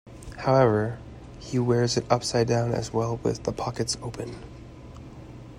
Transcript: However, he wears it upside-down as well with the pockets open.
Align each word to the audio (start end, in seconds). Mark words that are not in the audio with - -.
However, 0.39 0.97
he 1.39 1.59
wears 1.59 1.95
it 1.95 2.07
upside-down 2.11 2.73
as 2.73 2.91
well 2.91 3.17
with 3.21 3.43
the 3.43 3.51
pockets 3.51 3.97
open. 4.01 4.33